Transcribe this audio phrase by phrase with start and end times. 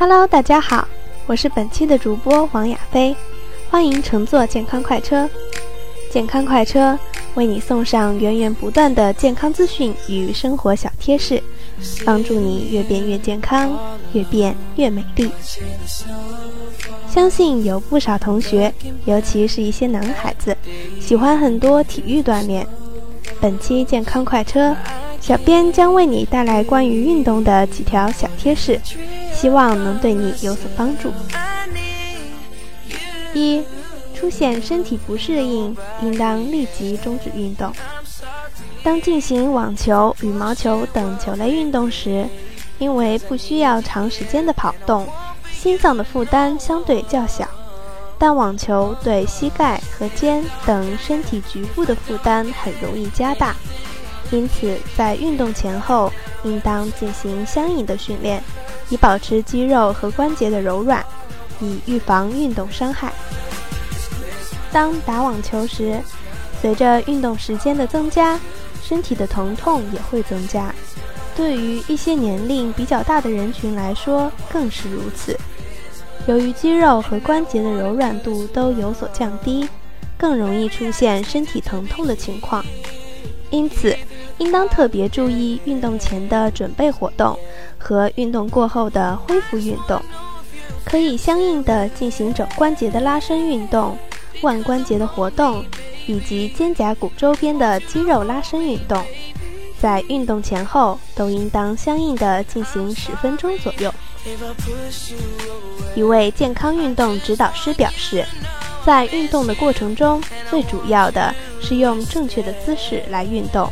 [0.00, 0.88] Hello，大家好，
[1.26, 3.14] 我是本期的主播王亚飞，
[3.68, 5.28] 欢迎乘坐健康快车。
[6.10, 6.98] 健康快车
[7.34, 11.42] 为你送上源源不断的健康资讯与生活小贴士，
[12.02, 13.78] 帮助你越变越健康，
[14.14, 15.30] 越变越美丽。
[17.06, 18.72] 相信有不少同学，
[19.04, 20.56] 尤其是一些男孩子，
[20.98, 22.66] 喜欢很多体育锻炼。
[23.38, 24.74] 本期健康快车，
[25.20, 28.80] 小编将为你带来关于运动的几条小贴士，
[29.40, 31.10] 希望能对你有所帮助。
[33.32, 33.64] 一
[34.14, 37.72] 出现身体不适应，应当立即终止运动。
[38.82, 42.28] 当进行网球、羽毛球等球类运动时，
[42.78, 45.08] 因为不需要长时间的跑动，
[45.50, 47.48] 心脏的负担相对较小。
[48.18, 53.56] 但网球对膝盖和肩等身体局部的负担很容易加大，
[54.30, 58.42] 因此在运动前后应当进行相应的训练，
[58.90, 61.04] 以保持肌肉和关节的柔软，
[61.60, 63.12] 以预防运动伤害。
[64.70, 66.00] 当打网球时，
[66.60, 68.38] 随着运动时间的增加，
[68.82, 70.74] 身体的疼痛也会增加。
[71.36, 75.38] 对于一些年龄比较大的人群来说，更是如此。
[76.26, 79.66] 由于肌肉和关节的柔软度都有所降低，
[80.18, 82.64] 更容易出现身体疼痛的情况。
[83.48, 83.96] 因此，
[84.38, 87.38] 应当特别注意运动前的准备活动
[87.80, 90.00] 和运动过后的恢复运动，
[90.84, 93.96] 可以相应的进行肘关节的拉伸运动。
[94.42, 95.62] 腕关节的活动
[96.06, 99.04] 以及肩胛骨周边的肌肉拉伸运动，
[99.78, 103.92] 在运动前后都应当相应的进行十分钟左右。
[105.94, 108.24] 一位健康运动指导师表示，
[108.82, 113.70] 在运动的过程中，最主要的是用正确的姿势来运动。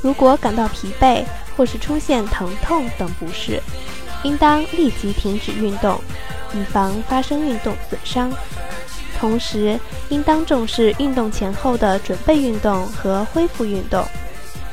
[0.00, 1.22] 如果感到疲惫
[1.56, 3.62] 或是出现疼痛等不适，
[4.22, 6.00] 应当立即停止运动，
[6.54, 8.32] 以防发生运动损伤。
[9.18, 9.78] 同时，
[10.08, 14.04] 应当重视运动前后的准备运动和恢复运动。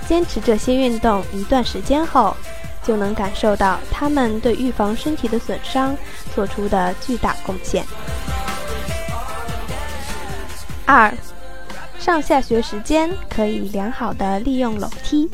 [0.07, 2.33] 坚持这些运动一段时间后，
[2.81, 5.97] 就能感受到他们对预防身体的损伤
[6.33, 7.85] 做出的巨大贡献。
[10.85, 11.13] 二，
[11.99, 15.29] 上下学时间可以良好的利用楼梯。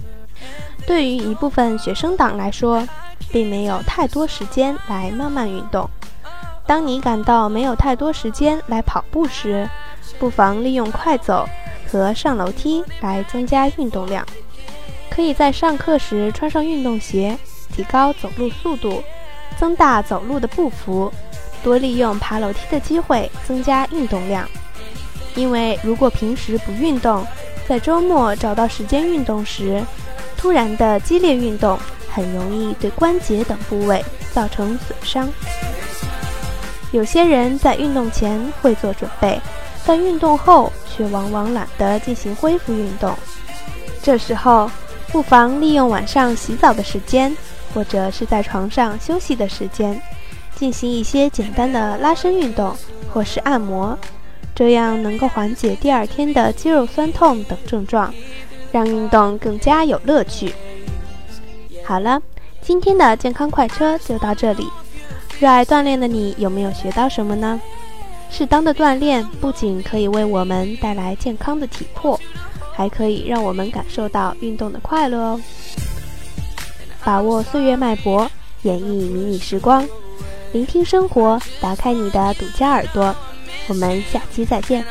[0.86, 2.88] 对于一部分学生党来说，
[3.32, 5.90] 并没有太多时间来慢慢运动。
[6.66, 9.70] 当你感到没有太多时间来跑步时，
[10.20, 11.48] 不妨利用快走
[11.88, 14.26] 和上楼梯来增加运动量。
[15.10, 17.38] 可以在上课时穿上运动鞋，
[17.74, 19.04] 提高走路速度，
[19.58, 21.12] 增大走路的步幅，
[21.64, 24.48] 多利用爬楼梯的机会增加运动量。
[25.36, 27.26] 因为如果平时不运动，
[27.68, 29.84] 在周末找到时间运动时，
[30.44, 31.80] 突然的激烈运动
[32.12, 35.32] 很容易对关节等部位造成损伤。
[36.92, 39.40] 有些人在运动前会做准备，
[39.86, 43.16] 但运动后却往往懒得进行恢复运动。
[44.02, 44.70] 这时候，
[45.14, 47.34] 不妨利用晚上洗澡的时间，
[47.74, 50.00] 或者是在床上休息的时间，
[50.58, 52.76] 进行一些简单的拉伸运动
[53.14, 53.98] 或是按摩，
[54.54, 58.14] 这样能够缓解第二天的肌肉酸痛等症状，
[58.74, 60.54] 让运动更加有乐趣。
[61.86, 62.20] 好了，
[62.62, 64.68] 今天的健康快车就到这里。
[65.40, 67.62] 热爱锻炼的你有没有学到什么呢？
[68.32, 72.20] 适当的锻炼不仅可以为我们带来健康的体魄，
[72.74, 75.42] 还可以让我们感受到运动的快乐哦。
[77.04, 78.28] 把握岁月脉搏，
[78.64, 79.88] 演绎迷你时光，
[80.52, 83.14] 聆听生活，打开你的独家耳朵。
[83.68, 84.84] 我们下期再见。